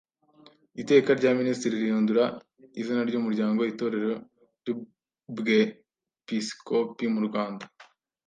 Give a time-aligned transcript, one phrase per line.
[0.81, 2.23] Iteka rya Minisitiri rihindura
[2.79, 4.11] izina ry umuryango Itorero
[4.61, 7.65] ry Ubwepisikopi mu Rwanda